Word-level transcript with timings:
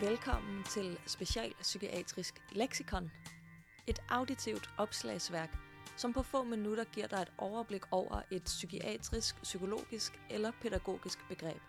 Velkommen 0.00 0.64
til 0.64 0.98
Specialpsykiatrisk 1.06 2.42
Lexikon. 2.52 3.10
Et 3.86 3.98
auditivt 4.08 4.70
opslagsværk, 4.76 5.58
som 5.96 6.12
på 6.12 6.22
få 6.22 6.44
minutter 6.44 6.84
giver 6.84 7.06
dig 7.06 7.22
et 7.22 7.32
overblik 7.38 7.82
over 7.90 8.22
et 8.30 8.42
psykiatrisk, 8.42 9.42
psykologisk 9.42 10.20
eller 10.30 10.52
pædagogisk 10.62 11.18
begreb. 11.28 11.60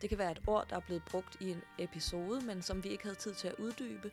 Det 0.00 0.08
kan 0.08 0.18
være 0.18 0.32
et 0.32 0.42
ord, 0.46 0.68
der 0.70 0.76
er 0.76 0.80
blevet 0.80 1.02
brugt 1.10 1.36
i 1.40 1.50
en 1.50 1.62
episode, 1.78 2.40
men 2.40 2.62
som 2.62 2.84
vi 2.84 2.88
ikke 2.88 3.04
havde 3.04 3.18
tid 3.18 3.34
til 3.34 3.48
at 3.48 3.54
uddybe. 3.58 4.10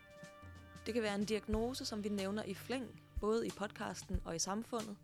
Det 0.86 0.94
kan 0.94 1.04
være 1.04 1.16
en 1.16 1.26
diagnose, 1.26 1.86
som 1.86 2.04
vi 2.04 2.10
nævner 2.10 2.44
i 2.44 2.54
flæng, 2.54 3.02
både 3.20 3.48
i 3.48 3.52
podcasten 3.58 4.22
og 4.26 4.36
i 4.36 4.40
samfundet, 4.40 4.98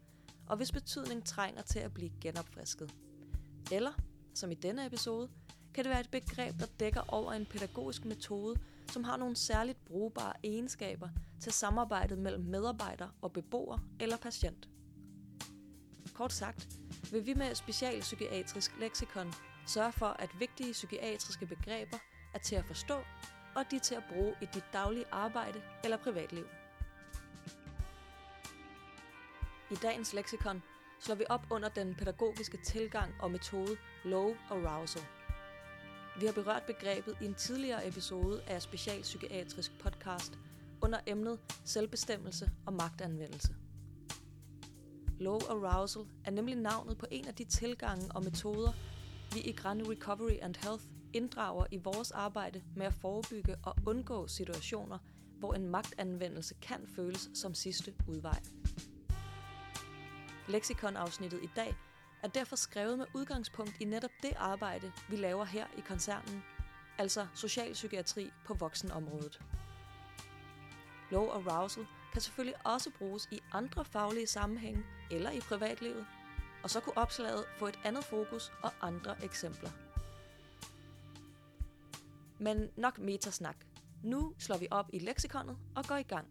og 0.48 0.58
hvis 0.58 0.72
betydning 0.72 1.26
trænger 1.26 1.62
til 1.62 1.80
at 1.80 1.94
blive 1.94 2.12
genopfrisket. 2.22 2.94
Eller, 3.72 3.94
som 4.34 4.52
i 4.52 4.56
denne 4.56 4.86
episode, 4.86 5.30
kan 5.74 5.84
det 5.84 5.90
være 5.90 6.00
et 6.00 6.10
begreb, 6.12 6.60
der 6.60 6.66
dækker 6.80 7.02
over 7.08 7.32
en 7.34 7.46
pædagogisk 7.46 8.06
metode, 8.06 8.60
som 8.92 9.04
har 9.04 9.18
nogle 9.18 9.36
særligt 9.36 9.86
brugbare 9.86 10.34
egenskaber 10.44 11.10
til 11.42 11.52
samarbejdet 11.52 12.18
mellem 12.18 12.44
medarbejder 12.44 13.08
og 13.22 13.32
beboer 13.34 13.80
eller 14.00 14.18
patient. 14.18 14.70
Kort 16.14 16.34
sagt 16.34 16.68
vil 17.12 17.26
vi 17.26 17.34
med 17.34 17.56
specialpsykiatrisk 17.56 18.80
leksikon 18.80 19.34
sørge 19.68 19.92
for, 19.92 20.06
at 20.06 20.30
vigtige 20.40 20.72
psykiatriske 20.72 21.46
begreber 21.46 21.98
er 22.34 22.40
til 22.40 22.56
at 22.56 22.66
forstå, 22.66 22.96
og 23.56 23.72
de 23.72 23.76
er 23.76 23.80
til 23.80 23.96
at 23.96 24.04
bruge 24.14 24.36
i 24.42 24.46
dit 24.54 24.64
daglige 24.74 25.06
arbejde 25.12 25.62
eller 25.84 25.98
privatliv. 25.98 26.46
I 29.72 29.76
dagens 29.76 30.14
leksikon 30.14 30.64
slår 31.00 31.16
vi 31.16 31.26
op 31.30 31.48
under 31.50 31.70
den 31.70 31.96
pædagogiske 31.96 32.58
tilgang 32.66 33.14
og 33.20 33.32
metode 33.32 33.78
low 34.06 34.36
arousal– 34.50 35.04
vi 36.20 36.26
har 36.26 36.34
berørt 36.34 36.64
begrebet 36.64 37.18
i 37.22 37.26
en 37.26 37.34
tidligere 37.34 37.88
episode 37.88 38.42
af 38.48 38.62
Specialpsykiatrisk 38.62 39.80
podcast 39.80 40.40
under 40.82 41.00
emnet 41.08 41.40
selvbestemmelse 41.66 42.52
og 42.66 42.74
magtanvendelse. 42.74 43.56
Low 45.20 45.40
arousal 45.50 46.04
er 46.26 46.32
nemlig 46.32 46.56
navnet 46.56 46.98
på 46.98 47.06
en 47.12 47.28
af 47.28 47.36
de 47.36 47.44
tilgange 47.44 48.12
og 48.16 48.24
metoder, 48.24 48.72
vi 49.34 49.40
i 49.40 49.52
Grande 49.52 49.90
Recovery 49.90 50.38
and 50.42 50.56
Health 50.64 50.84
inddrager 51.14 51.66
i 51.72 51.78
vores 51.78 52.12
arbejde 52.12 52.64
med 52.76 52.86
at 52.86 52.94
forebygge 52.94 53.56
og 53.64 53.76
undgå 53.86 54.28
situationer, 54.28 54.98
hvor 55.40 55.54
en 55.54 55.68
magtanvendelse 55.68 56.54
kan 56.62 56.88
føles 56.96 57.30
som 57.34 57.54
sidste 57.54 57.94
udvej. 58.08 58.40
Lexikon-afsnittet 60.48 61.40
i 61.44 61.50
dag 61.56 61.76
er 62.24 62.28
derfor 62.28 62.56
skrevet 62.56 62.98
med 62.98 63.06
udgangspunkt 63.14 63.74
i 63.80 63.86
netop 63.86 64.12
det 64.22 64.32
arbejde, 64.38 64.92
vi 65.10 65.16
laver 65.16 65.46
her 65.46 65.66
i 65.78 65.82
koncernen, 65.82 66.44
altså 66.98 67.28
socialpsykiatri 67.34 68.32
på 68.46 68.54
voksenområdet. 68.54 69.42
Low 71.12 71.28
arousal 71.28 71.86
kan 72.14 72.22
selvfølgelig 72.22 72.66
også 72.66 72.92
bruges 72.98 73.28
i 73.32 73.40
andre 73.52 73.86
faglige 73.86 74.28
sammenhænge 74.28 74.84
eller 75.12 75.32
i 75.32 75.40
privatlivet, 75.40 76.06
og 76.64 76.70
så 76.70 76.80
kunne 76.80 76.98
opslaget 76.98 77.46
få 77.58 77.68
et 77.68 77.80
andet 77.84 78.04
fokus 78.04 78.52
og 78.64 78.72
andre 78.82 79.24
eksempler. 79.24 79.70
Men 82.40 82.70
nok 82.76 83.00
metasnak. 83.00 83.56
Nu 84.04 84.34
slår 84.40 84.58
vi 84.58 84.68
op 84.72 84.90
i 84.94 85.00
leksikonet 85.00 85.58
og 85.76 85.86
går 85.86 85.96
i 85.96 86.04
gang. 86.04 86.28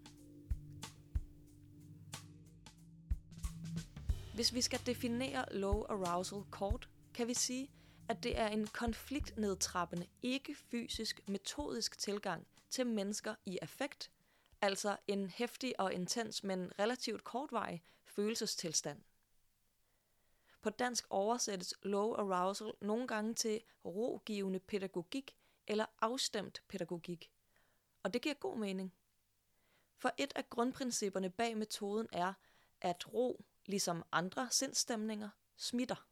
Hvis 4.41 4.55
vi 4.55 4.61
skal 4.61 4.81
definere 4.87 5.45
low 5.51 5.83
arousal 5.83 6.43
kort, 6.51 6.89
kan 7.15 7.27
vi 7.29 7.35
sige, 7.35 7.71
at 8.09 8.23
det 8.23 8.39
er 8.39 8.49
en 8.49 8.67
konfliktnedtrappende, 8.67 10.07
ikke 10.23 10.55
fysisk, 10.55 11.21
metodisk 11.29 11.99
tilgang 11.99 12.47
til 12.71 12.87
mennesker 12.87 13.35
i 13.47 13.59
affekt, 13.63 14.11
altså 14.61 14.97
en 15.07 15.31
hæftig 15.31 15.81
og 15.81 15.93
intens, 15.93 16.45
men 16.45 16.73
relativt 16.79 17.25
kortvarig 17.25 17.83
følelsestilstand. 18.05 19.03
På 20.63 20.71
dansk 20.71 21.07
oversættes 21.11 21.75
low 21.83 22.13
arousal 22.15 22.73
nogle 22.81 23.09
gange 23.09 23.35
til 23.35 23.61
rogivende 23.85 24.59
pædagogik 24.59 25.37
eller 25.67 25.87
afstemt 26.01 26.63
pædagogik. 26.69 27.31
Og 28.03 28.13
det 28.13 28.23
giver 28.23 28.35
god 28.35 28.59
mening. 28.59 28.93
For 29.99 30.13
et 30.19 30.33
af 30.37 30.51
grundprincipperne 30.51 31.31
bag 31.31 31.57
metoden 31.57 32.09
er, 32.13 32.33
at 32.81 33.15
ro 33.15 33.45
ligesom 33.67 34.05
andre 34.13 34.49
sindstemninger, 34.51 35.29
smitter. 35.57 36.07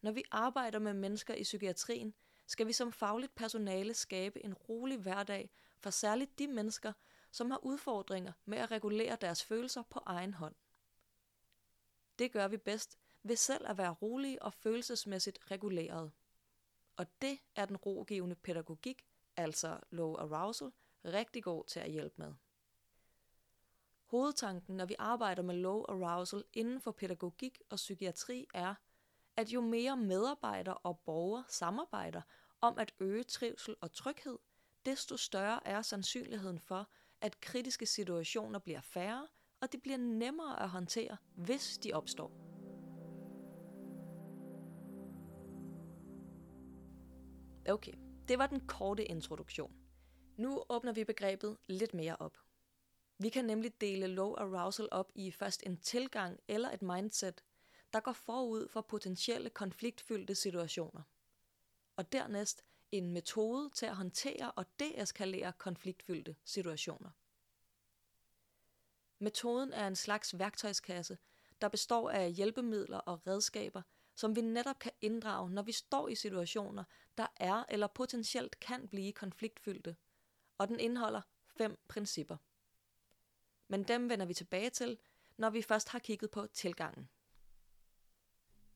Når 0.00 0.10
vi 0.12 0.22
arbejder 0.30 0.78
med 0.78 0.94
mennesker 0.94 1.34
i 1.34 1.42
psykiatrien, 1.42 2.14
skal 2.46 2.66
vi 2.66 2.72
som 2.72 2.92
fagligt 2.92 3.34
personale 3.34 3.94
skabe 3.94 4.44
en 4.44 4.54
rolig 4.54 4.98
hverdag 4.98 5.50
for 5.78 5.90
særligt 5.90 6.38
de 6.38 6.46
mennesker, 6.46 6.92
som 7.30 7.50
har 7.50 7.64
udfordringer 7.64 8.32
med 8.44 8.58
at 8.58 8.70
regulere 8.70 9.16
deres 9.20 9.44
følelser 9.44 9.82
på 9.82 10.02
egen 10.06 10.34
hånd. 10.34 10.54
Det 12.18 12.32
gør 12.32 12.48
vi 12.48 12.56
bedst 12.56 12.98
ved 13.22 13.36
selv 13.36 13.66
at 13.68 13.78
være 13.78 13.90
rolige 13.90 14.42
og 14.42 14.54
følelsesmæssigt 14.54 15.50
reguleret. 15.50 16.12
Og 16.96 17.06
det 17.22 17.38
er 17.56 17.64
den 17.64 17.76
rogivende 17.76 18.36
pædagogik, 18.36 19.06
altså 19.36 19.80
low 19.90 20.14
arousal, 20.14 20.72
rigtig 21.04 21.42
god 21.42 21.64
til 21.64 21.80
at 21.80 21.90
hjælpe 21.90 22.14
med. 22.16 22.34
Hovedtanken, 24.10 24.76
når 24.76 24.84
vi 24.84 24.94
arbejder 24.98 25.42
med 25.42 25.54
low 25.54 25.82
arousal 25.88 26.44
inden 26.52 26.80
for 26.80 26.90
pædagogik 26.90 27.62
og 27.70 27.76
psykiatri, 27.76 28.46
er, 28.54 28.74
at 29.36 29.48
jo 29.48 29.60
mere 29.60 29.96
medarbejdere 29.96 30.74
og 30.74 30.98
borgere 30.98 31.44
samarbejder 31.48 32.22
om 32.60 32.78
at 32.78 32.94
øge 33.00 33.24
trivsel 33.24 33.76
og 33.80 33.92
tryghed, 33.92 34.38
desto 34.84 35.16
større 35.16 35.66
er 35.66 35.82
sandsynligheden 35.82 36.58
for, 36.58 36.88
at 37.20 37.40
kritiske 37.40 37.86
situationer 37.86 38.58
bliver 38.58 38.80
færre, 38.80 39.28
og 39.60 39.72
det 39.72 39.82
bliver 39.82 39.98
nemmere 39.98 40.62
at 40.62 40.68
håndtere, 40.68 41.16
hvis 41.34 41.78
de 41.78 41.92
opstår. 41.92 42.32
Okay, 47.68 47.94
det 48.28 48.38
var 48.38 48.46
den 48.46 48.60
korte 48.60 49.04
introduktion. 49.04 49.72
Nu 50.36 50.62
åbner 50.68 50.92
vi 50.92 51.04
begrebet 51.04 51.56
lidt 51.68 51.94
mere 51.94 52.16
op. 52.20 52.38
Vi 53.22 53.28
kan 53.28 53.44
nemlig 53.44 53.80
dele 53.80 54.06
low 54.06 54.34
arousal 54.34 54.88
op 54.90 55.12
i 55.14 55.30
først 55.30 55.62
en 55.66 55.76
tilgang 55.76 56.40
eller 56.48 56.70
et 56.70 56.82
mindset, 56.82 57.44
der 57.92 58.00
går 58.00 58.12
forud 58.12 58.68
for 58.68 58.80
potentielle 58.80 59.50
konfliktfyldte 59.50 60.34
situationer. 60.34 61.02
Og 61.96 62.12
dernæst 62.12 62.64
en 62.92 63.12
metode 63.12 63.70
til 63.74 63.86
at 63.86 63.96
håndtere 63.96 64.50
og 64.50 64.66
deeskalere 64.78 65.52
konfliktfyldte 65.52 66.36
situationer. 66.44 67.10
Metoden 69.18 69.72
er 69.72 69.86
en 69.86 69.96
slags 69.96 70.38
værktøjskasse, 70.38 71.18
der 71.60 71.68
består 71.68 72.10
af 72.10 72.32
hjælpemidler 72.32 72.98
og 72.98 73.26
redskaber, 73.26 73.82
som 74.14 74.36
vi 74.36 74.40
netop 74.40 74.78
kan 74.78 74.92
inddrage, 75.00 75.50
når 75.50 75.62
vi 75.62 75.72
står 75.72 76.08
i 76.08 76.14
situationer, 76.14 76.84
der 77.18 77.26
er 77.36 77.64
eller 77.68 77.86
potentielt 77.86 78.60
kan 78.60 78.88
blive 78.88 79.12
konfliktfyldte. 79.12 79.96
Og 80.58 80.68
den 80.68 80.80
indeholder 80.80 81.20
fem 81.56 81.78
principper 81.88 82.36
men 83.70 83.82
dem 83.82 84.10
vender 84.10 84.26
vi 84.26 84.34
tilbage 84.34 84.70
til, 84.70 84.98
når 85.36 85.50
vi 85.50 85.62
først 85.62 85.88
har 85.88 85.98
kigget 85.98 86.30
på 86.30 86.46
tilgangen. 86.46 87.08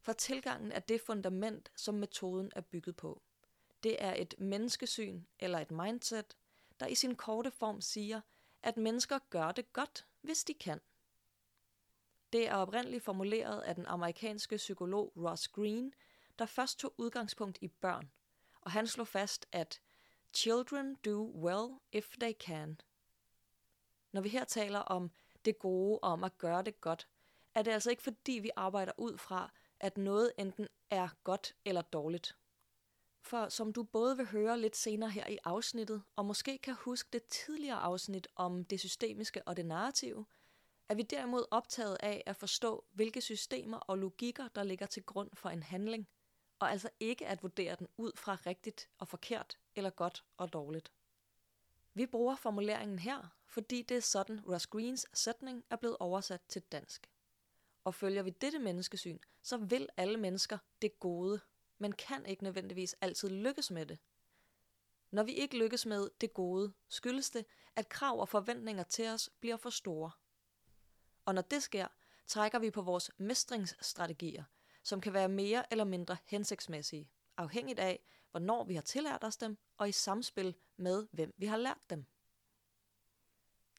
For 0.00 0.12
tilgangen 0.12 0.72
er 0.72 0.80
det 0.80 1.00
fundament, 1.00 1.72
som 1.76 1.94
metoden 1.94 2.52
er 2.56 2.60
bygget 2.60 2.96
på. 2.96 3.22
Det 3.82 4.02
er 4.02 4.14
et 4.14 4.34
menneskesyn 4.38 5.22
eller 5.38 5.58
et 5.58 5.70
mindset, 5.70 6.36
der 6.80 6.86
i 6.86 6.94
sin 6.94 7.16
korte 7.16 7.50
form 7.50 7.80
siger, 7.80 8.20
at 8.62 8.76
mennesker 8.76 9.18
gør 9.30 9.52
det 9.52 9.72
godt, 9.72 10.06
hvis 10.20 10.44
de 10.44 10.54
kan. 10.54 10.80
Det 12.32 12.48
er 12.48 12.54
oprindeligt 12.54 13.04
formuleret 13.04 13.60
af 13.60 13.74
den 13.74 13.86
amerikanske 13.86 14.56
psykolog 14.56 15.12
Ross 15.16 15.48
Green, 15.48 15.94
der 16.38 16.46
først 16.46 16.78
tog 16.78 16.94
udgangspunkt 16.96 17.58
i 17.60 17.68
børn, 17.68 18.10
og 18.60 18.70
han 18.70 18.86
slog 18.86 19.08
fast, 19.08 19.46
at 19.52 19.80
Children 20.34 20.94
do 20.94 21.32
well 21.34 21.78
if 21.92 22.16
they 22.20 22.32
can– 22.32 22.80
når 24.14 24.20
vi 24.20 24.28
her 24.28 24.44
taler 24.44 24.78
om 24.78 25.10
det 25.44 25.58
gode 25.58 25.98
og 25.98 26.12
om 26.12 26.24
at 26.24 26.38
gøre 26.38 26.62
det 26.62 26.80
godt, 26.80 27.08
er 27.54 27.62
det 27.62 27.70
altså 27.70 27.90
ikke 27.90 28.02
fordi, 28.02 28.32
vi 28.32 28.50
arbejder 28.56 28.92
ud 28.98 29.18
fra, 29.18 29.50
at 29.80 29.98
noget 29.98 30.32
enten 30.38 30.68
er 30.90 31.08
godt 31.24 31.54
eller 31.64 31.82
dårligt. 31.82 32.36
For 33.22 33.48
som 33.48 33.72
du 33.72 33.82
både 33.82 34.16
vil 34.16 34.26
høre 34.26 34.60
lidt 34.60 34.76
senere 34.76 35.10
her 35.10 35.26
i 35.26 35.38
afsnittet, 35.44 36.02
og 36.16 36.24
måske 36.24 36.58
kan 36.58 36.74
huske 36.74 37.08
det 37.12 37.24
tidligere 37.24 37.76
afsnit 37.76 38.28
om 38.36 38.64
det 38.64 38.80
systemiske 38.80 39.42
og 39.48 39.56
det 39.56 39.66
narrative, 39.66 40.26
er 40.88 40.94
vi 40.94 41.02
derimod 41.02 41.44
optaget 41.50 41.96
af 42.00 42.22
at 42.26 42.36
forstå, 42.36 42.84
hvilke 42.92 43.20
systemer 43.20 43.76
og 43.76 43.98
logikker, 43.98 44.48
der 44.48 44.62
ligger 44.62 44.86
til 44.86 45.02
grund 45.02 45.30
for 45.32 45.48
en 45.48 45.62
handling, 45.62 46.08
og 46.58 46.70
altså 46.70 46.90
ikke 47.00 47.26
at 47.26 47.42
vurdere 47.42 47.76
den 47.78 47.86
ud 47.96 48.12
fra 48.16 48.38
rigtigt 48.46 48.88
og 48.98 49.08
forkert 49.08 49.58
eller 49.76 49.90
godt 49.90 50.24
og 50.36 50.52
dårligt. 50.52 50.92
Vi 51.94 52.06
bruger 52.06 52.36
formuleringen 52.36 52.98
her, 52.98 53.36
fordi 53.46 53.82
det 53.82 53.96
er 53.96 54.00
sådan 54.00 54.40
Ross 54.40 54.66
Greens 54.66 55.06
sætning 55.12 55.64
er 55.70 55.76
blevet 55.76 55.96
oversat 56.00 56.40
til 56.48 56.62
dansk. 56.62 57.10
Og 57.84 57.94
følger 57.94 58.22
vi 58.22 58.30
dette 58.30 58.58
menneskesyn, 58.58 59.18
så 59.42 59.56
vil 59.56 59.88
alle 59.96 60.16
mennesker 60.16 60.58
det 60.82 61.00
gode, 61.00 61.40
men 61.78 61.92
kan 61.92 62.26
ikke 62.26 62.42
nødvendigvis 62.42 62.94
altid 63.00 63.28
lykkes 63.28 63.70
med 63.70 63.86
det. 63.86 63.98
Når 65.10 65.22
vi 65.22 65.32
ikke 65.32 65.58
lykkes 65.58 65.86
med 65.86 66.10
det 66.20 66.34
gode, 66.34 66.72
skyldes 66.88 67.30
det, 67.30 67.44
at 67.76 67.88
krav 67.88 68.20
og 68.20 68.28
forventninger 68.28 68.82
til 68.82 69.08
os 69.08 69.30
bliver 69.40 69.56
for 69.56 69.70
store. 69.70 70.10
Og 71.24 71.34
når 71.34 71.42
det 71.42 71.62
sker, 71.62 71.86
trækker 72.26 72.58
vi 72.58 72.70
på 72.70 72.82
vores 72.82 73.10
mestringsstrategier, 73.18 74.44
som 74.82 75.00
kan 75.00 75.12
være 75.12 75.28
mere 75.28 75.72
eller 75.72 75.84
mindre 75.84 76.16
hensigtsmæssige, 76.24 77.10
afhængigt 77.36 77.78
af, 77.78 78.04
hvornår 78.34 78.64
vi 78.64 78.74
har 78.74 78.82
tillært 78.82 79.24
os 79.24 79.36
dem, 79.36 79.58
og 79.76 79.88
i 79.88 79.92
samspil 79.92 80.54
med, 80.76 81.06
hvem 81.12 81.34
vi 81.36 81.46
har 81.46 81.56
lært 81.56 81.90
dem. 81.90 82.06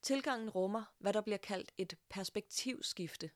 Tilgangen 0.01 0.49
rummer, 0.49 0.83
hvad 0.97 1.13
der 1.13 1.21
bliver 1.21 1.37
kaldt 1.37 1.71
et 1.77 1.97
perspektivskifte. 2.09 3.31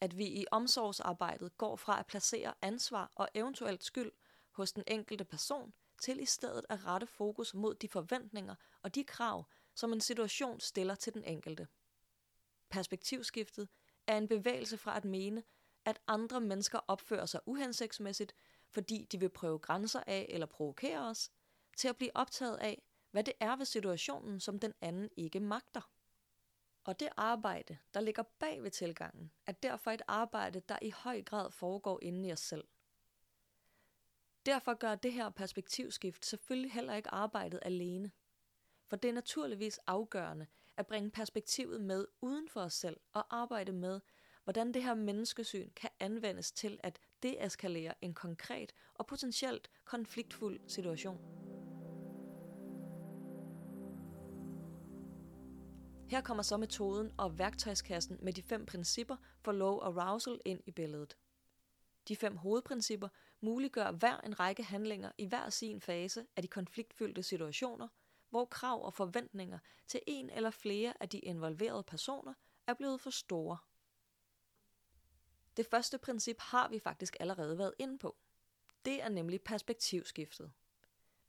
At 0.00 0.18
vi 0.18 0.26
i 0.26 0.44
omsorgsarbejdet 0.50 1.58
går 1.58 1.76
fra 1.76 1.98
at 1.98 2.06
placere 2.06 2.54
ansvar 2.62 3.12
og 3.14 3.28
eventuelt 3.34 3.84
skyld 3.84 4.12
hos 4.50 4.72
den 4.72 4.84
enkelte 4.86 5.24
person, 5.24 5.72
til 6.02 6.20
i 6.20 6.26
stedet 6.26 6.66
at 6.68 6.86
rette 6.86 7.06
fokus 7.06 7.54
mod 7.54 7.74
de 7.74 7.88
forventninger 7.88 8.54
og 8.82 8.94
de 8.94 9.04
krav, 9.04 9.48
som 9.74 9.92
en 9.92 10.00
situation 10.00 10.60
stiller 10.60 10.94
til 10.94 11.14
den 11.14 11.24
enkelte. 11.24 11.68
Perspektivskiftet 12.70 13.68
er 14.06 14.16
en 14.16 14.28
bevægelse 14.28 14.78
fra 14.78 14.96
at 14.96 15.04
mene, 15.04 15.42
at 15.84 16.00
andre 16.06 16.40
mennesker 16.40 16.78
opfører 16.88 17.26
sig 17.26 17.40
uhensigtsmæssigt, 17.46 18.34
fordi 18.72 19.04
de 19.12 19.20
vil 19.20 19.28
prøve 19.28 19.58
grænser 19.58 20.02
af 20.06 20.26
eller 20.28 20.46
provokere 20.46 21.08
os, 21.08 21.30
til 21.76 21.88
at 21.88 21.96
blive 21.96 22.16
optaget 22.16 22.56
af, 22.56 22.82
hvad 23.10 23.24
det 23.24 23.34
er 23.40 23.56
ved 23.56 23.64
situationen, 23.64 24.40
som 24.40 24.58
den 24.58 24.74
anden 24.80 25.08
ikke 25.16 25.40
magter. 25.40 25.90
Og 26.84 27.00
det 27.00 27.08
arbejde, 27.16 27.78
der 27.94 28.00
ligger 28.00 28.22
bag 28.22 28.62
ved 28.62 28.70
tilgangen, 28.70 29.32
er 29.46 29.52
derfor 29.52 29.90
et 29.90 30.02
arbejde, 30.08 30.60
der 30.60 30.78
i 30.82 30.90
høj 30.90 31.22
grad 31.22 31.50
foregår 31.50 31.98
inde 32.02 32.28
i 32.28 32.32
os 32.32 32.40
selv. 32.40 32.64
Derfor 34.46 34.74
gør 34.74 34.94
det 34.94 35.12
her 35.12 35.30
perspektivskift 35.30 36.26
selvfølgelig 36.26 36.72
heller 36.72 36.94
ikke 36.94 37.10
arbejdet 37.10 37.60
alene. 37.62 38.12
For 38.86 38.96
det 38.96 39.08
er 39.08 39.12
naturligvis 39.12 39.78
afgørende 39.78 40.46
at 40.76 40.86
bringe 40.86 41.10
perspektivet 41.10 41.80
med 41.80 42.06
uden 42.20 42.48
for 42.48 42.60
os 42.60 42.74
selv 42.74 43.00
og 43.12 43.40
arbejde 43.40 43.72
med, 43.72 44.00
hvordan 44.44 44.74
det 44.74 44.82
her 44.82 44.94
menneskesyn 44.94 45.70
kan 45.76 45.90
anvendes 46.00 46.52
til 46.52 46.80
at 46.82 46.98
deeskalere 47.22 47.94
en 48.00 48.14
konkret 48.14 48.72
og 48.94 49.06
potentielt 49.06 49.70
konfliktfuld 49.84 50.60
situation. 50.68 51.18
Her 56.12 56.20
kommer 56.20 56.42
så 56.42 56.56
metoden 56.56 57.12
og 57.18 57.38
værktøjskassen 57.38 58.18
med 58.22 58.32
de 58.32 58.42
fem 58.42 58.66
principper 58.66 59.16
for 59.40 59.52
low 59.52 59.78
arousal 59.78 60.40
ind 60.44 60.60
i 60.66 60.70
billedet. 60.70 61.16
De 62.08 62.16
fem 62.16 62.36
hovedprincipper 62.36 63.08
muliggør 63.40 63.90
hver 63.90 64.20
en 64.20 64.40
række 64.40 64.62
handlinger 64.62 65.12
i 65.18 65.26
hver 65.26 65.50
sin 65.50 65.80
fase 65.80 66.26
af 66.36 66.42
de 66.42 66.48
konfliktfyldte 66.48 67.22
situationer, 67.22 67.88
hvor 68.30 68.44
krav 68.44 68.84
og 68.84 68.94
forventninger 68.94 69.58
til 69.86 70.00
en 70.06 70.30
eller 70.30 70.50
flere 70.50 70.94
af 71.00 71.08
de 71.08 71.18
involverede 71.18 71.82
personer 71.82 72.34
er 72.66 72.74
blevet 72.74 73.00
for 73.00 73.10
store. 73.10 73.58
Det 75.56 75.66
første 75.66 75.98
princip 75.98 76.40
har 76.40 76.68
vi 76.68 76.78
faktisk 76.78 77.16
allerede 77.20 77.58
været 77.58 77.74
inde 77.78 77.98
på. 77.98 78.16
Det 78.84 79.02
er 79.02 79.08
nemlig 79.08 79.42
perspektivskiftet. 79.42 80.52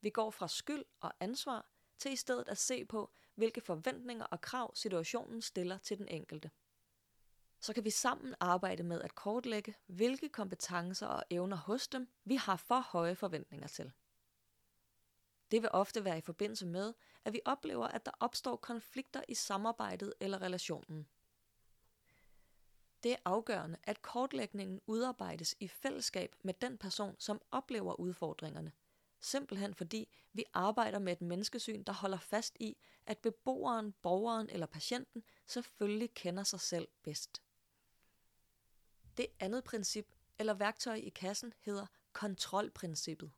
Vi 0.01 0.09
går 0.09 0.31
fra 0.31 0.47
skyld 0.47 0.85
og 0.99 1.13
ansvar 1.19 1.65
til 1.97 2.11
i 2.11 2.15
stedet 2.15 2.47
at 2.47 2.57
se 2.57 2.85
på, 2.85 3.11
hvilke 3.35 3.61
forventninger 3.61 4.25
og 4.25 4.41
krav 4.41 4.75
situationen 4.75 5.41
stiller 5.41 5.77
til 5.77 5.97
den 5.97 6.07
enkelte. 6.07 6.51
Så 7.59 7.73
kan 7.73 7.83
vi 7.83 7.89
sammen 7.89 8.35
arbejde 8.39 8.83
med 8.83 9.01
at 9.01 9.15
kortlægge, 9.15 9.75
hvilke 9.85 10.29
kompetencer 10.29 11.07
og 11.07 11.23
evner 11.29 11.57
hos 11.57 11.87
dem, 11.87 12.07
vi 12.23 12.35
har 12.35 12.55
for 12.55 12.79
høje 12.79 13.15
forventninger 13.15 13.67
til. 13.67 13.91
Det 15.51 15.61
vil 15.61 15.69
ofte 15.73 16.05
være 16.05 16.17
i 16.17 16.21
forbindelse 16.21 16.65
med, 16.65 16.93
at 17.25 17.33
vi 17.33 17.41
oplever, 17.45 17.87
at 17.87 18.05
der 18.05 18.11
opstår 18.19 18.55
konflikter 18.55 19.21
i 19.27 19.35
samarbejdet 19.35 20.13
eller 20.19 20.41
relationen. 20.41 21.07
Det 23.03 23.11
er 23.11 23.17
afgørende, 23.25 23.77
at 23.83 24.01
kortlægningen 24.01 24.81
udarbejdes 24.87 25.55
i 25.59 25.67
fællesskab 25.67 26.35
med 26.43 26.53
den 26.53 26.77
person, 26.77 27.15
som 27.19 27.41
oplever 27.51 27.99
udfordringerne. 27.99 28.71
Simpelthen 29.19 29.73
fordi 29.73 30.09
vi 30.33 30.43
arbejder 30.53 30.99
med 30.99 31.13
et 31.13 31.21
menneskesyn, 31.21 31.83
der 31.83 31.93
holder 31.93 32.19
fast 32.19 32.57
i, 32.59 32.77
at 33.05 33.17
beboeren, 33.17 33.93
borgeren 34.01 34.49
eller 34.49 34.65
patienten 34.65 35.23
selvfølgelig 35.45 36.13
kender 36.13 36.43
sig 36.43 36.59
selv 36.59 36.87
bedst. 37.03 37.41
Det 39.17 39.27
andet 39.39 39.63
princip 39.63 40.07
eller 40.39 40.53
værktøj 40.53 40.95
i 40.95 41.09
kassen 41.09 41.53
hedder 41.59 41.85
kontrolprincippet. 42.13 43.31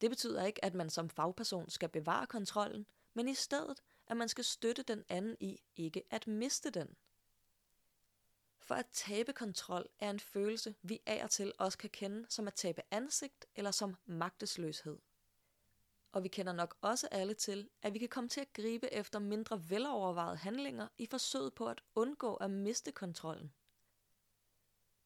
Det 0.00 0.10
betyder 0.10 0.44
ikke, 0.44 0.64
at 0.64 0.74
man 0.74 0.90
som 0.90 1.10
fagperson 1.10 1.70
skal 1.70 1.88
bevare 1.88 2.26
kontrollen, 2.26 2.86
men 3.14 3.28
i 3.28 3.34
stedet, 3.34 3.82
at 4.06 4.16
man 4.16 4.28
skal 4.28 4.44
støtte 4.44 4.82
den 4.82 5.04
anden 5.08 5.36
i 5.40 5.60
ikke 5.76 6.02
at 6.10 6.26
miste 6.26 6.70
den. 6.70 6.96
For 8.68 8.74
at 8.74 8.86
tabe 8.92 9.32
kontrol 9.32 9.88
er 9.98 10.10
en 10.10 10.20
følelse, 10.20 10.74
vi 10.82 11.00
af 11.06 11.24
og 11.24 11.30
til 11.30 11.52
også 11.58 11.78
kan 11.78 11.90
kende 11.90 12.26
som 12.28 12.46
at 12.46 12.54
tabe 12.54 12.82
ansigt 12.90 13.46
eller 13.56 13.70
som 13.70 13.96
magtesløshed. 14.06 14.98
Og 16.12 16.22
vi 16.22 16.28
kender 16.28 16.52
nok 16.52 16.76
også 16.80 17.08
alle 17.10 17.34
til, 17.34 17.68
at 17.82 17.94
vi 17.94 17.98
kan 17.98 18.08
komme 18.08 18.28
til 18.28 18.40
at 18.40 18.52
gribe 18.52 18.92
efter 18.92 19.18
mindre 19.18 19.70
velovervejede 19.70 20.36
handlinger 20.36 20.88
i 20.98 21.06
forsøget 21.06 21.54
på 21.54 21.66
at 21.66 21.80
undgå 21.94 22.34
at 22.34 22.50
miste 22.50 22.92
kontrollen. 22.92 23.52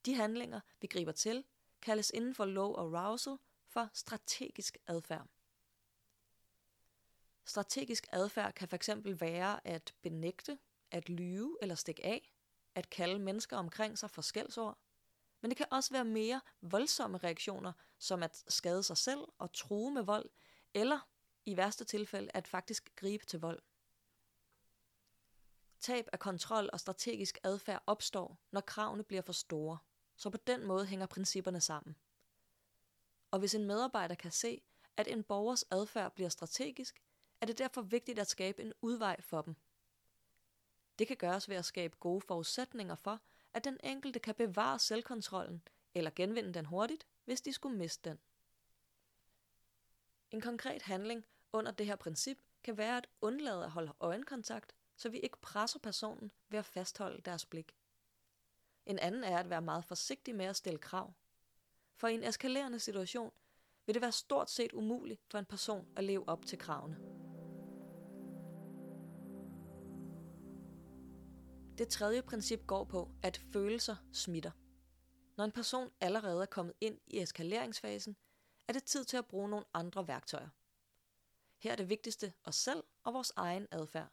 De 0.06 0.14
handlinger, 0.14 0.60
vi 0.80 0.86
griber 0.86 1.12
til, 1.12 1.44
kaldes 1.82 2.10
inden 2.10 2.34
for 2.34 2.44
low 2.44 2.72
arousal 2.74 3.38
for 3.66 3.88
strategisk 3.92 4.78
adfærd. 4.86 5.26
Strategisk 7.44 8.06
adfærd 8.12 8.52
kan 8.52 8.68
fx 8.68 8.88
være 9.04 9.66
at 9.66 9.94
benægte, 10.02 10.58
at 10.90 11.08
lyve 11.08 11.58
eller 11.62 11.74
stikke 11.74 12.04
af, 12.04 12.31
at 12.74 12.90
kalde 12.90 13.18
mennesker 13.18 13.56
omkring 13.56 13.98
sig 13.98 14.10
for 14.10 14.22
skældsord. 14.22 14.78
Men 15.40 15.50
det 15.50 15.56
kan 15.56 15.66
også 15.70 15.90
være 15.92 16.04
mere 16.04 16.40
voldsomme 16.60 17.18
reaktioner, 17.18 17.72
som 17.98 18.22
at 18.22 18.44
skade 18.48 18.82
sig 18.82 18.96
selv 18.96 19.20
og 19.38 19.52
true 19.52 19.90
med 19.94 20.02
vold, 20.02 20.30
eller 20.74 21.08
i 21.44 21.56
værste 21.56 21.84
tilfælde 21.84 22.30
at 22.34 22.48
faktisk 22.48 22.96
gribe 22.96 23.26
til 23.26 23.40
vold. 23.40 23.62
Tab 25.80 26.08
af 26.12 26.18
kontrol 26.18 26.70
og 26.72 26.80
strategisk 26.80 27.38
adfærd 27.42 27.82
opstår, 27.86 28.38
når 28.50 28.60
kravene 28.60 29.04
bliver 29.04 29.22
for 29.22 29.32
store, 29.32 29.78
så 30.16 30.30
på 30.30 30.38
den 30.46 30.66
måde 30.66 30.86
hænger 30.86 31.06
principperne 31.06 31.60
sammen. 31.60 31.96
Og 33.30 33.38
hvis 33.38 33.54
en 33.54 33.64
medarbejder 33.64 34.14
kan 34.14 34.30
se, 34.30 34.62
at 34.96 35.08
en 35.08 35.22
borgers 35.22 35.64
adfærd 35.70 36.14
bliver 36.14 36.28
strategisk, 36.28 37.02
er 37.40 37.46
det 37.46 37.58
derfor 37.58 37.82
vigtigt 37.82 38.18
at 38.18 38.26
skabe 38.26 38.62
en 38.62 38.72
udvej 38.80 39.20
for 39.20 39.42
dem. 39.42 39.56
Det 41.02 41.08
kan 41.08 41.16
gøres 41.16 41.48
ved 41.48 41.56
at 41.56 41.64
skabe 41.64 41.96
gode 42.00 42.20
forudsætninger 42.20 42.94
for, 42.94 43.20
at 43.54 43.64
den 43.64 43.78
enkelte 43.84 44.18
kan 44.18 44.34
bevare 44.34 44.78
selvkontrollen 44.78 45.62
eller 45.94 46.10
genvinde 46.16 46.54
den 46.54 46.66
hurtigt, 46.66 47.06
hvis 47.24 47.40
de 47.40 47.52
skulle 47.52 47.78
miste 47.78 48.10
den. 48.10 48.18
En 50.30 50.40
konkret 50.40 50.82
handling 50.82 51.24
under 51.52 51.72
det 51.72 51.86
her 51.86 51.96
princip 51.96 52.38
kan 52.62 52.76
være 52.76 52.96
at 52.96 53.06
undlade 53.20 53.64
at 53.64 53.70
holde 53.70 53.92
øjenkontakt, 54.00 54.74
så 54.96 55.08
vi 55.08 55.18
ikke 55.18 55.40
presser 55.40 55.78
personen 55.78 56.30
ved 56.48 56.58
at 56.58 56.64
fastholde 56.64 57.20
deres 57.20 57.46
blik. 57.46 57.76
En 58.86 58.98
anden 58.98 59.24
er 59.24 59.38
at 59.38 59.50
være 59.50 59.62
meget 59.62 59.84
forsigtig 59.84 60.34
med 60.34 60.46
at 60.46 60.56
stille 60.56 60.78
krav. 60.78 61.12
For 61.96 62.08
i 62.08 62.14
en 62.14 62.24
eskalerende 62.24 62.78
situation 62.78 63.32
vil 63.86 63.94
det 63.94 64.02
være 64.02 64.12
stort 64.12 64.50
set 64.50 64.72
umuligt 64.72 65.20
for 65.30 65.38
en 65.38 65.46
person 65.46 65.88
at 65.96 66.04
leve 66.04 66.28
op 66.28 66.46
til 66.46 66.58
kravene. 66.58 67.21
Det 71.78 71.88
tredje 71.88 72.22
princip 72.22 72.66
går 72.66 72.84
på, 72.84 73.10
at 73.22 73.40
følelser 73.52 73.96
smitter. 74.12 74.50
Når 75.36 75.44
en 75.44 75.52
person 75.52 75.90
allerede 76.00 76.42
er 76.42 76.46
kommet 76.46 76.74
ind 76.80 76.98
i 77.06 77.20
eskaleringsfasen, 77.20 78.16
er 78.68 78.72
det 78.72 78.84
tid 78.84 79.04
til 79.04 79.16
at 79.16 79.26
bruge 79.26 79.48
nogle 79.48 79.66
andre 79.74 80.08
værktøjer. 80.08 80.48
Her 81.58 81.72
er 81.72 81.76
det 81.76 81.88
vigtigste 81.88 82.32
os 82.44 82.56
selv 82.56 82.84
og 83.04 83.14
vores 83.14 83.32
egen 83.36 83.66
adfærd. 83.70 84.08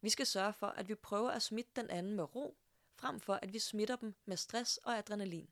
Vi 0.00 0.08
skal 0.08 0.26
sørge 0.26 0.52
for, 0.52 0.66
at 0.66 0.88
vi 0.88 0.94
prøver 0.94 1.30
at 1.30 1.42
smitte 1.42 1.70
den 1.76 1.90
anden 1.90 2.16
med 2.16 2.34
ro, 2.34 2.56
frem 2.94 3.20
for 3.20 3.34
at 3.34 3.52
vi 3.52 3.58
smitter 3.58 3.96
dem 3.96 4.14
med 4.24 4.36
stress 4.36 4.76
og 4.76 4.98
adrenalin. 4.98 5.48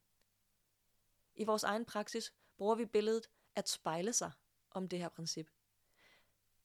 I 1.34 1.44
vores 1.44 1.64
egen 1.64 1.84
praksis 1.84 2.32
bruger 2.56 2.74
vi 2.74 2.84
billedet 2.84 3.30
at 3.54 3.68
spejle 3.68 4.12
sig 4.12 4.32
om 4.70 4.88
det 4.88 4.98
her 4.98 5.08
princip. 5.08 5.50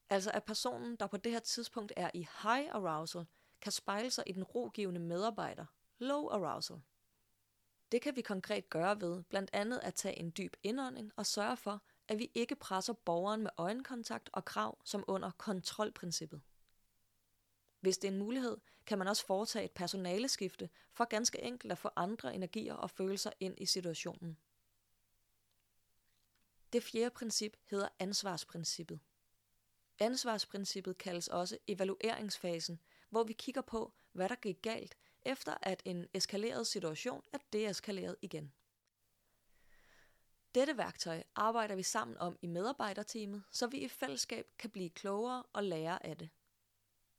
Altså 0.09 0.31
at 0.31 0.43
personen, 0.43 0.95
der 0.95 1.07
på 1.07 1.17
det 1.17 1.31
her 1.31 1.39
tidspunkt 1.39 1.93
er 1.95 2.11
i 2.13 2.27
high 2.43 2.69
arousal, 2.71 3.25
kan 3.61 3.71
spejle 3.71 4.11
sig 4.11 4.23
i 4.27 4.31
den 4.31 4.43
rogivende 4.43 4.99
medarbejder, 4.99 5.65
low 5.99 6.27
arousal. 6.27 6.81
Det 7.91 8.01
kan 8.01 8.15
vi 8.15 8.21
konkret 8.21 8.69
gøre 8.69 9.01
ved 9.01 9.23
blandt 9.23 9.49
andet 9.53 9.79
at 9.83 9.93
tage 9.93 10.19
en 10.19 10.33
dyb 10.37 10.55
indånding 10.63 11.11
og 11.15 11.25
sørge 11.25 11.57
for, 11.57 11.81
at 12.07 12.19
vi 12.19 12.31
ikke 12.33 12.55
presser 12.55 12.93
borgeren 12.93 13.41
med 13.41 13.51
øjenkontakt 13.57 14.29
og 14.33 14.45
krav 14.45 14.77
som 14.85 15.03
under 15.07 15.31
kontrolprincippet. 15.31 16.41
Hvis 17.79 17.97
det 17.97 18.07
er 18.07 18.11
en 18.11 18.19
mulighed, 18.19 18.57
kan 18.85 18.97
man 18.97 19.07
også 19.07 19.25
foretage 19.25 19.65
et 19.65 19.71
personaleskifte 19.71 20.69
for 20.91 21.05
ganske 21.05 21.41
enkelt 21.41 21.71
at 21.71 21.77
få 21.77 21.89
andre 21.95 22.35
energier 22.35 22.73
og 22.73 22.89
følelser 22.89 23.31
ind 23.39 23.55
i 23.57 23.65
situationen. 23.65 24.37
Det 26.73 26.83
fjerde 26.83 27.09
princip 27.09 27.57
hedder 27.69 27.87
ansvarsprincippet. 27.99 28.99
Ansvarsprincippet 29.99 30.97
kaldes 30.97 31.27
også 31.27 31.57
evalueringsfasen, 31.67 32.79
hvor 33.11 33.23
vi 33.23 33.33
kigger 33.33 33.61
på, 33.61 33.93
hvad 34.11 34.29
der 34.29 34.35
gik 34.35 34.61
galt, 34.61 34.97
efter 35.21 35.57
at 35.61 35.81
en 35.85 36.07
eskaleret 36.13 36.67
situation 36.67 37.23
er 37.33 37.37
deeskaleret 37.53 38.15
igen. 38.21 38.53
Dette 40.55 40.77
værktøj 40.77 41.23
arbejder 41.35 41.75
vi 41.75 41.83
sammen 41.83 42.17
om 42.17 42.37
i 42.41 42.47
medarbejderteamet, 42.47 43.43
så 43.51 43.67
vi 43.67 43.77
i 43.77 43.87
fællesskab 43.87 44.47
kan 44.59 44.69
blive 44.69 44.89
klogere 44.89 45.43
og 45.53 45.63
lære 45.63 46.05
af 46.05 46.17
det. 46.17 46.29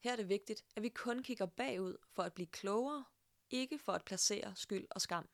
Her 0.00 0.12
er 0.12 0.16
det 0.16 0.28
vigtigt, 0.28 0.64
at 0.76 0.82
vi 0.82 0.88
kun 0.88 1.22
kigger 1.22 1.46
bagud 1.46 1.96
for 2.12 2.22
at 2.22 2.32
blive 2.32 2.46
klogere, 2.46 3.04
ikke 3.50 3.78
for 3.78 3.92
at 3.92 4.04
placere 4.04 4.56
skyld 4.56 4.86
og 4.90 5.00
skam. 5.00 5.28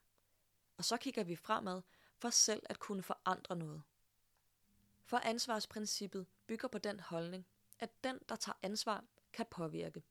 Og 0.76 0.84
så 0.84 0.96
kigger 0.96 1.24
vi 1.24 1.36
fremad 1.36 1.82
for 2.16 2.30
selv 2.30 2.62
at 2.66 2.78
kunne 2.78 3.02
forandre 3.02 3.56
noget. 3.56 3.82
For 5.04 5.16
ansvarsprincippet 5.18 6.26
bygger 6.46 6.68
på 6.68 6.78
den 6.78 7.00
holdning, 7.00 7.46
at 7.78 8.04
den, 8.04 8.18
der 8.28 8.36
tager 8.36 8.58
ansvar, 8.62 9.04
kan 9.32 9.46
påvirke. 9.50 10.02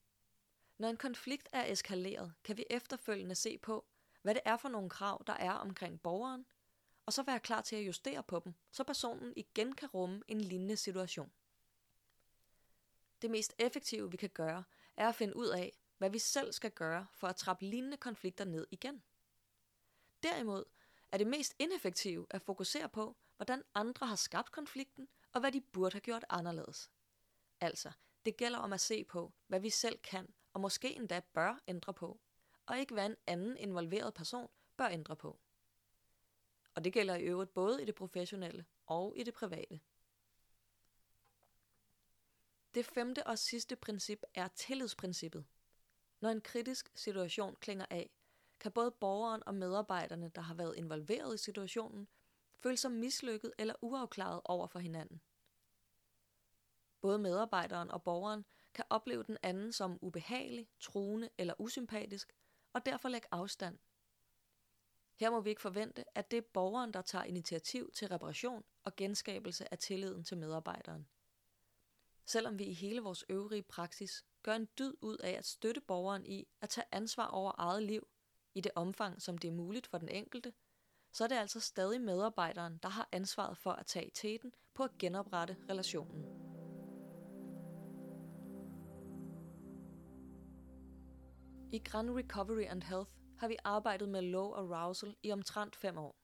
Når 0.77 0.88
en 0.88 0.98
konflikt 0.98 1.50
er 1.51 1.72
eskaleret, 1.72 2.34
kan 2.43 2.57
vi 2.57 2.65
efterfølgende 2.69 3.36
se 3.36 3.57
på, 3.57 3.86
hvad 4.22 4.36
det 4.36 4.41
er 4.46 4.57
for 4.57 4.69
nogle 4.69 4.89
krav, 4.89 5.24
der 5.27 5.34
er 5.34 5.51
omkring 5.51 6.01
borgeren, 6.01 6.46
og 7.05 7.13
så 7.13 7.24
være 7.24 7.39
klar 7.39 7.62
til 7.62 7.75
at 7.75 7.88
justere 7.88 8.24
på 8.24 8.39
dem, 8.39 8.53
så 8.72 8.84
personen 8.84 9.34
igen 9.36 9.75
kan 9.75 9.89
rumme 9.89 10.22
en 10.27 10.41
lignende 10.41 10.77
situation. 10.77 11.31
Det 13.22 13.31
mest 13.31 13.55
effektive, 13.60 14.12
vi 14.12 14.17
kan 14.17 14.29
gøre, 14.29 14.63
er 14.98 15.10
at 15.10 15.15
finde 15.15 15.36
ud 15.36 15.48
af, 15.48 15.77
hvad 15.98 16.10
vi 16.10 16.19
selv 16.19 16.53
skal 16.53 16.72
gøre 16.72 17.07
for 17.13 17.27
at 17.27 17.36
trappe 17.36 17.65
lignende 17.65 17.98
konflikter 17.98 18.46
ned 18.46 18.67
igen. 18.72 19.03
Derimod 20.24 20.63
er 21.12 21.17
det 21.17 21.27
mest 21.27 21.55
ineffektive 21.60 22.27
at 22.29 22.41
fokusere 22.41 22.89
på, 22.89 23.15
hvordan 23.36 23.63
andre 23.75 24.07
har 24.07 24.15
skabt 24.15 24.51
konflikten, 24.51 25.07
og 25.34 25.39
hvad 25.39 25.51
de 25.51 25.62
burde 25.62 25.93
have 25.93 26.01
gjort 26.01 26.25
anderledes. 26.29 26.91
Altså, 27.62 27.91
det 28.25 28.38
gælder 28.38 28.60
om 28.60 28.74
at 28.74 28.81
se 28.81 29.03
på, 29.03 29.34
hvad 29.48 29.60
vi 29.60 29.69
selv 29.69 30.00
kan, 30.00 30.34
og 30.57 30.61
måske 30.61 30.95
endda 30.95 31.21
bør 31.33 31.59
ændre 31.67 31.93
på, 31.93 32.19
og 32.65 32.79
ikke 32.79 32.93
hvad 32.93 33.05
en 33.05 33.15
anden 33.27 33.57
involveret 33.57 34.13
person 34.13 34.49
bør 34.77 34.87
ændre 34.87 35.15
på. 35.15 35.39
Og 36.75 36.83
det 36.83 36.93
gælder 36.93 37.15
i 37.15 37.23
øvrigt 37.23 37.53
både 37.53 37.81
i 37.81 37.85
det 37.85 37.95
professionelle 37.95 38.65
og 38.85 39.13
i 39.17 39.23
det 39.23 39.33
private. 39.33 39.79
Det 42.73 42.85
femte 42.85 43.27
og 43.27 43.39
sidste 43.39 43.75
princip 43.75 44.23
er 44.33 44.47
tillidsprincippet. 44.47 45.45
Når 46.19 46.29
en 46.29 46.41
kritisk 46.41 46.91
situation 46.95 47.55
klinger 47.55 47.85
af, 47.89 48.09
kan 48.59 48.71
både 48.71 48.91
borgeren 48.91 49.43
og 49.45 49.55
medarbejderne, 49.55 50.29
der 50.29 50.41
har 50.41 50.53
været 50.53 50.75
involveret 50.77 51.35
i 51.35 51.43
situationen, 51.43 52.07
føle 52.59 52.77
sig 52.77 52.91
mislykket 52.91 53.53
eller 53.57 53.75
uafklaret 53.81 54.41
over 54.45 54.67
for 54.67 54.79
hinanden. 54.79 55.21
Både 57.01 57.19
medarbejderen 57.19 57.91
og 57.91 58.03
borgeren 58.03 58.45
kan 58.77 58.86
opleve 58.89 59.24
den 59.24 59.38
anden 59.43 59.74
som 59.74 60.00
ubehagelig, 60.01 60.67
truende 60.79 61.29
eller 61.38 61.53
usympatisk, 61.60 62.34
og 62.74 62.86
derfor 62.86 63.10
lægge 63.10 63.27
afstand. 63.31 63.77
Her 65.15 65.29
må 65.29 65.41
vi 65.41 65.50
ikke 65.50 65.62
forvente, 65.62 66.17
at 66.17 66.31
det 66.31 66.38
er 66.38 66.48
borgeren, 66.53 66.93
der 66.93 67.01
tager 67.01 67.24
initiativ 67.24 67.91
til 67.91 68.07
reparation 68.07 68.63
og 68.84 68.96
genskabelse 68.96 69.74
af 69.74 69.77
tilliden 69.77 70.24
til 70.24 70.38
medarbejderen. 70.38 71.07
Selvom 72.25 72.60
vi 72.60 72.63
i 72.63 72.74
hele 72.74 73.01
vores 73.01 73.25
øvrige 73.29 73.63
praksis 73.63 74.25
gør 74.43 74.55
en 74.55 74.67
dyd 74.79 74.93
ud 75.01 75.17
af 75.17 75.31
at 75.31 75.46
støtte 75.46 75.81
borgeren 75.81 76.25
i 76.25 76.48
at 76.62 76.69
tage 76.69 76.88
ansvar 76.91 77.27
over 77.27 77.51
eget 77.57 77.84
liv 77.84 78.07
i 78.53 78.62
det 78.62 78.72
omfang, 78.75 79.22
som 79.22 79.38
det 79.38 79.48
er 79.48 79.51
muligt 79.51 79.88
for 79.88 79.98
den 79.98 80.10
enkelte, 80.10 80.53
så 81.12 81.24
er 81.24 81.27
det 81.27 81.36
altså 81.36 81.60
stadig 81.60 82.01
medarbejderen, 82.01 82.79
der 82.84 82.89
har 82.89 83.10
ansvaret 83.12 83.57
for 83.57 83.72
at 83.72 83.86
tage 83.86 84.12
teten 84.13 84.53
på 84.74 84.84
at 84.84 84.98
genoprette 85.00 85.57
relationen. 85.69 86.47
I 91.71 91.79
Grand 91.79 92.09
Recovery 92.09 92.65
and 92.65 92.83
Health 92.83 93.12
har 93.38 93.47
vi 93.47 93.57
arbejdet 93.63 94.09
med 94.09 94.21
low 94.21 94.51
arousal 94.51 95.15
i 95.24 95.31
omtrent 95.31 95.75
fem 95.75 95.97
år. 95.97 96.15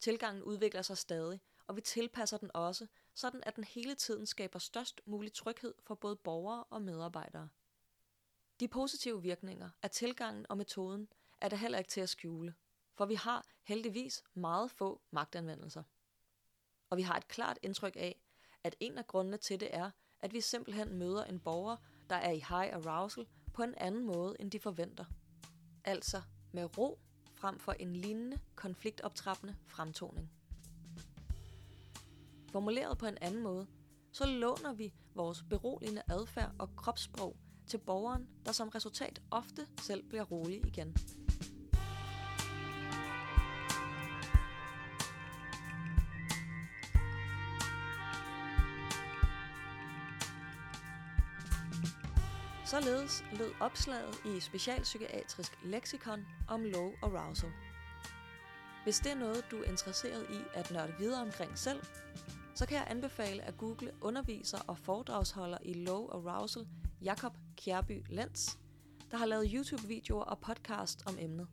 Tilgangen 0.00 0.42
udvikler 0.42 0.82
sig 0.82 0.98
stadig, 0.98 1.40
og 1.66 1.76
vi 1.76 1.80
tilpasser 1.80 2.36
den 2.36 2.50
også, 2.54 2.86
sådan 3.14 3.42
at 3.46 3.56
den 3.56 3.64
hele 3.64 3.94
tiden 3.94 4.26
skaber 4.26 4.58
størst 4.58 5.00
mulig 5.06 5.32
tryghed 5.32 5.74
for 5.82 5.94
både 5.94 6.16
borgere 6.16 6.64
og 6.64 6.82
medarbejdere. 6.82 7.48
De 8.60 8.68
positive 8.68 9.22
virkninger 9.22 9.70
af 9.82 9.90
tilgangen 9.90 10.46
og 10.48 10.56
metoden 10.56 11.08
er 11.40 11.48
der 11.48 11.56
heller 11.56 11.78
ikke 11.78 11.90
til 11.90 12.00
at 12.00 12.08
skjule, 12.08 12.54
for 12.94 13.06
vi 13.06 13.14
har 13.14 13.46
heldigvis 13.62 14.24
meget 14.34 14.70
få 14.70 15.00
magtanvendelser. 15.10 15.82
Og 16.90 16.96
vi 16.96 17.02
har 17.02 17.16
et 17.16 17.28
klart 17.28 17.58
indtryk 17.62 17.96
af, 17.96 18.20
at 18.64 18.76
en 18.80 18.98
af 18.98 19.06
grundene 19.06 19.36
til 19.36 19.60
det 19.60 19.74
er, 19.74 19.90
at 20.20 20.32
vi 20.32 20.40
simpelthen 20.40 20.98
møder 20.98 21.24
en 21.24 21.40
borger, 21.40 21.76
der 22.10 22.16
er 22.16 22.30
i 22.30 22.44
high 22.48 22.74
arousal 22.74 23.26
på 23.56 23.62
en 23.62 23.74
anden 23.76 24.06
måde, 24.06 24.36
end 24.40 24.50
de 24.50 24.60
forventer. 24.60 25.04
Altså 25.84 26.22
med 26.52 26.78
ro 26.78 26.98
frem 27.34 27.58
for 27.58 27.72
en 27.72 27.96
lignende 27.96 28.38
konfliktoptrappende 28.54 29.56
fremtoning. 29.66 30.30
Formuleret 32.52 32.98
på 32.98 33.06
en 33.06 33.18
anden 33.20 33.42
måde, 33.42 33.66
så 34.12 34.26
låner 34.26 34.72
vi 34.72 34.94
vores 35.14 35.44
beroligende 35.50 36.02
adfærd 36.08 36.52
og 36.58 36.76
kropssprog 36.76 37.36
til 37.66 37.78
borgeren, 37.78 38.28
der 38.44 38.52
som 38.52 38.68
resultat 38.68 39.22
ofte 39.30 39.66
selv 39.80 40.02
bliver 40.08 40.24
rolig 40.24 40.66
igen. 40.66 40.96
Således 52.66 53.24
lød 53.32 53.50
opslaget 53.60 54.20
i 54.24 54.40
Specialpsykiatrisk 54.40 55.58
Leksikon 55.64 56.26
om 56.48 56.64
low 56.64 56.90
arousal. 57.02 57.50
Hvis 58.84 58.98
det 58.98 59.12
er 59.12 59.16
noget, 59.16 59.44
du 59.50 59.56
er 59.62 59.64
interesseret 59.64 60.26
i 60.30 60.38
at 60.54 60.70
nørde 60.70 60.92
videre 60.98 61.22
omkring 61.22 61.58
selv, 61.58 61.82
så 62.54 62.66
kan 62.66 62.76
jeg 62.76 62.86
anbefale 62.90 63.42
at 63.42 63.56
google 63.56 63.92
underviser 64.00 64.58
og 64.66 64.78
foredragsholder 64.78 65.58
i 65.62 65.72
low 65.72 66.08
arousal 66.08 66.66
Jakob 67.02 67.32
Kjærby 67.56 68.04
Lens, 68.08 68.58
der 69.10 69.16
har 69.16 69.26
lavet 69.26 69.50
YouTube-videoer 69.54 70.24
og 70.24 70.38
podcast 70.38 71.02
om 71.06 71.16
emnet. 71.20 71.48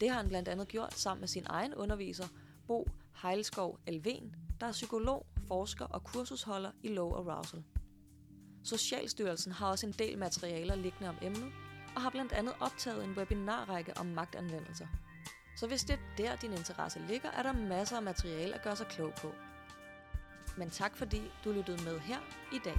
Det 0.00 0.10
har 0.10 0.16
han 0.16 0.28
blandt 0.28 0.48
andet 0.48 0.68
gjort 0.68 0.94
sammen 0.94 1.20
med 1.20 1.28
sin 1.28 1.46
egen 1.46 1.74
underviser, 1.74 2.28
Bo 2.66 2.88
Heilskov 3.22 3.78
Alven, 3.86 4.34
der 4.60 4.66
er 4.66 4.72
psykolog, 4.72 5.26
forsker 5.46 5.84
og 5.84 6.04
kursusholder 6.04 6.70
i 6.82 6.88
low 6.88 7.12
arousal. 7.12 7.64
Socialstyrelsen 8.68 9.52
har 9.52 9.66
også 9.66 9.86
en 9.86 9.92
del 9.92 10.18
materialer 10.18 10.74
liggende 10.74 11.08
om 11.08 11.16
emnet, 11.22 11.52
og 11.94 12.02
har 12.02 12.10
blandt 12.10 12.32
andet 12.32 12.54
optaget 12.60 13.04
en 13.04 13.12
webinarrække 13.12 13.96
om 13.96 14.06
magtanvendelser. 14.06 14.86
Så 15.56 15.66
hvis 15.66 15.84
det 15.84 15.94
er 15.94 16.16
der, 16.18 16.36
din 16.36 16.52
interesse 16.52 17.00
ligger, 17.08 17.30
er 17.30 17.42
der 17.42 17.52
masser 17.52 17.96
af 17.96 18.02
materiale 18.02 18.54
at 18.54 18.62
gøre 18.62 18.76
sig 18.76 18.86
klog 18.86 19.12
på. 19.14 19.32
Men 20.56 20.70
tak 20.70 20.96
fordi 20.96 21.22
du 21.44 21.52
lyttede 21.52 21.84
med 21.84 21.98
her 21.98 22.18
i 22.52 22.58
dag. 22.64 22.78